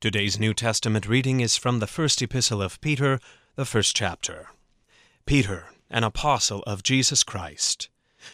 [0.00, 3.18] Today's New Testament reading is from the first epistle of Peter,
[3.56, 4.46] the first chapter.
[5.26, 7.88] Peter, an apostle of Jesus Christ,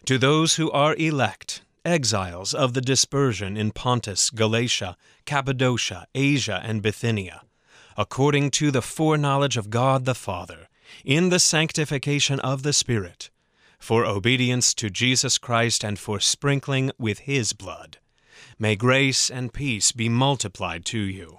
[0.05, 6.83] to those who are elect, exiles of the dispersion in Pontus, Galatia, Cappadocia, Asia, and
[6.83, 7.41] Bithynia,
[7.97, 10.69] according to the foreknowledge of God the Father,
[11.03, 13.31] in the sanctification of the Spirit,
[13.79, 17.97] for obedience to Jesus Christ and for sprinkling with His blood.
[18.59, 21.39] May grace and peace be multiplied to you.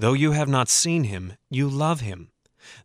[0.00, 2.30] Though you have not seen him, you love him.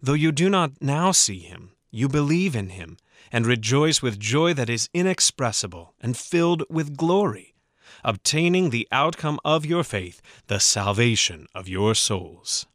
[0.01, 2.97] Though you do not now see him, you believe in him,
[3.31, 7.55] and rejoice with joy that is inexpressible and filled with glory,
[8.03, 12.65] obtaining the outcome of your faith, the salvation of your souls.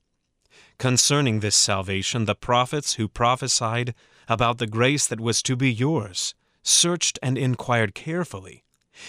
[0.79, 3.95] Concerning this salvation, the prophets who prophesied
[4.27, 8.65] about the grace that was to be yours searched and inquired carefully,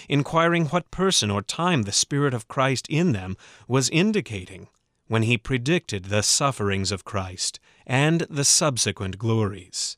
[0.09, 4.67] inquiring what person or time the Spirit of Christ in them was indicating
[5.11, 9.97] when he predicted the sufferings of Christ and the subsequent glories.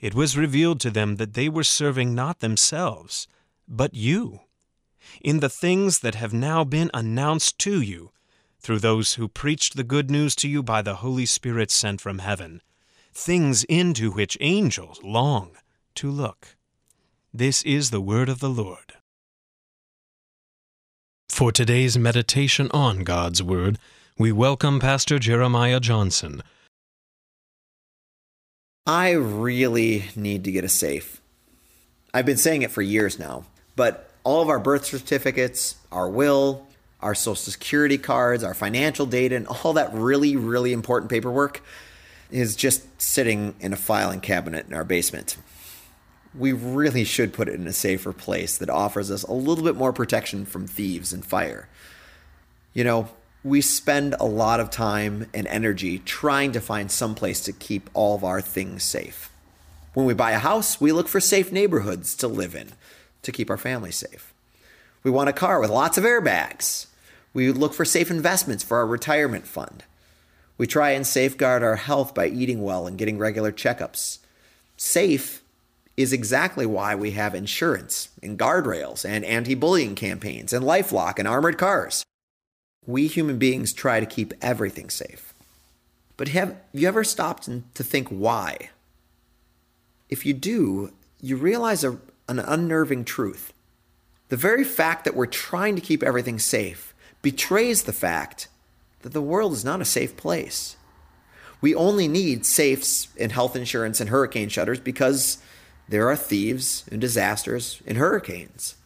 [0.00, 3.28] It was revealed to them that they were serving not themselves,
[3.68, 4.40] but you,
[5.20, 8.10] in the things that have now been announced to you
[8.58, 12.18] through those who preached the good news to you by the Holy Spirit sent from
[12.18, 12.60] heaven,
[13.12, 15.52] things into which angels long
[15.94, 16.56] to look.
[17.32, 18.94] This is the word of the Lord.
[21.28, 23.78] For today's meditation on God's Word,
[24.16, 26.40] we welcome Pastor Jeremiah Johnson.
[28.86, 31.20] I really need to get a safe.
[32.12, 33.44] I've been saying it for years now,
[33.74, 36.64] but all of our birth certificates, our will,
[37.00, 41.60] our social security cards, our financial data, and all that really, really important paperwork
[42.30, 45.36] is just sitting in a filing cabinet in our basement.
[46.38, 49.74] We really should put it in a safer place that offers us a little bit
[49.74, 51.68] more protection from thieves and fire.
[52.72, 53.08] You know,
[53.44, 57.90] we spend a lot of time and energy trying to find some place to keep
[57.92, 59.30] all of our things safe.
[59.92, 62.70] When we buy a house, we look for safe neighborhoods to live in
[63.20, 64.32] to keep our family safe.
[65.02, 66.86] We want a car with lots of airbags.
[67.34, 69.84] We look for safe investments for our retirement fund.
[70.56, 74.20] We try and safeguard our health by eating well and getting regular checkups.
[74.78, 75.42] Safe
[75.98, 81.28] is exactly why we have insurance and guardrails and anti bullying campaigns and Lifelock and
[81.28, 82.04] armored cars.
[82.86, 85.32] We human beings try to keep everything safe.
[86.16, 88.70] But have you ever stopped to think why?
[90.08, 93.52] If you do, you realize a, an unnerving truth.
[94.28, 98.48] The very fact that we're trying to keep everything safe betrays the fact
[99.02, 100.76] that the world is not a safe place.
[101.60, 105.38] We only need safes in health insurance and hurricane shutters because
[105.88, 108.76] there are thieves and disasters and hurricanes.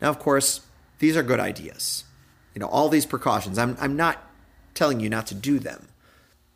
[0.00, 0.62] Now, of course,
[0.98, 2.04] these are good ideas.
[2.54, 4.22] You know, all these precautions, I'm, I'm not
[4.74, 5.88] telling you not to do them.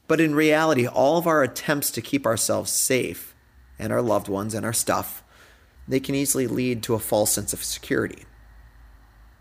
[0.09, 3.34] But in reality, all of our attempts to keep ourselves safe
[3.79, 5.23] and our loved ones and our stuff,
[5.89, 8.25] they can easily lead to a false sense of security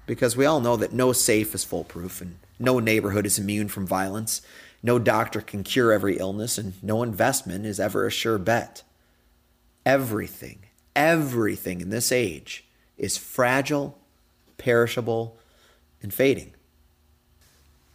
[0.06, 3.88] because we all know that no safe is foolproof and no neighborhood is immune from
[3.88, 4.42] violence.
[4.84, 8.84] No doctor can cure every illness, and no investment is ever a sure bet.
[9.86, 10.60] Everything,
[10.96, 12.66] everything in this age
[12.98, 13.98] is fragile,
[14.58, 15.38] perishable,
[16.06, 16.54] and fading.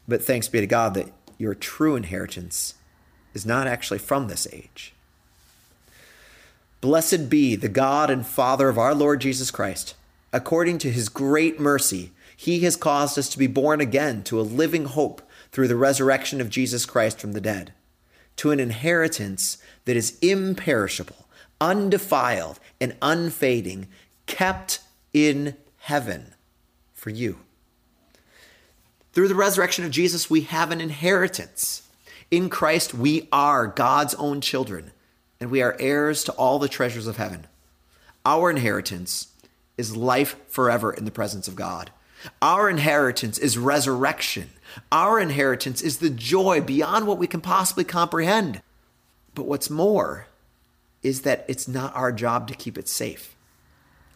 [0.07, 2.75] But thanks be to God that your true inheritance
[3.33, 4.93] is not actually from this age.
[6.83, 9.95] Blessed be the God and Father of our Lord Jesus Christ
[10.33, 14.43] According to his great mercy, he has caused us to be born again to a
[14.43, 17.73] living hope through the resurrection of Jesus Christ from the dead,
[18.37, 21.27] to an inheritance that is imperishable,
[21.61, 23.89] undefiled, and unfading,
[24.27, 24.81] kept
[25.13, 26.35] in heaven
[26.95, 27.41] for you.
[29.13, 31.83] Through the resurrection of Jesus, we have an inheritance.
[32.31, 34.93] In Christ, we are God's own children,
[35.41, 37.47] and we are heirs to all the treasures of heaven.
[38.25, 39.29] Our inheritance
[39.77, 41.91] is life forever in the presence of God.
[42.41, 44.51] Our inheritance is resurrection.
[44.93, 48.63] Our inheritance is the joy beyond what we can possibly comprehend.
[49.35, 50.27] But what's more
[51.03, 53.35] is that it's not our job to keep it safe.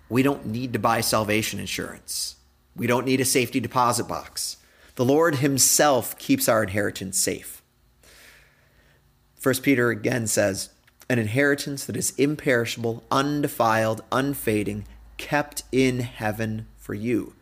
[0.08, 2.36] We don't need to buy salvation insurance.
[2.76, 4.58] We don't need a safety deposit box.
[4.96, 7.62] The Lord Himself keeps our inheritance safe.
[9.34, 10.70] First Peter again says,
[11.10, 14.86] an inheritance that is imperishable, undefiled, unfading,
[15.16, 17.34] kept in heaven for you,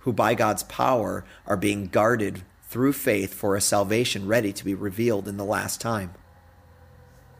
[0.00, 4.74] who by God's power are being guarded through faith for a salvation ready to be
[4.74, 6.12] revealed in the last time.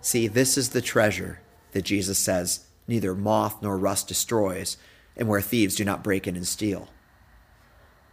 [0.01, 1.41] See, this is the treasure
[1.73, 4.77] that Jesus says neither moth nor rust destroys,
[5.17, 6.89] and where thieves do not break in and steal.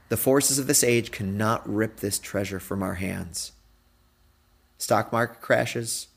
[0.10, 3.52] The forces of this age cannot rip this treasure from our hands.
[4.80, 6.08] Stock market crashes,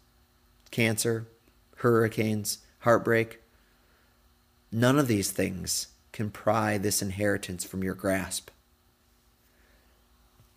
[0.71, 1.29] cancer,
[1.77, 3.41] hurricanes, heartbreak.
[4.71, 8.51] None of these things can pry this inheritance from your grasp.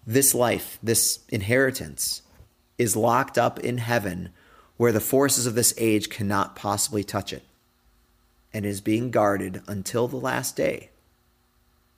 [0.07, 2.21] This life, this inheritance,
[2.77, 4.29] is locked up in heaven
[4.77, 7.43] where the forces of this age cannot possibly touch it,
[8.53, 10.89] and is being guarded until the last day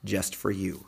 [0.06, 0.86] just for you.